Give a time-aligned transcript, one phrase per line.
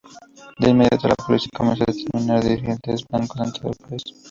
[0.57, 4.03] De inmediato la Policía comenzó a detener dirigentes blancos en todo el país.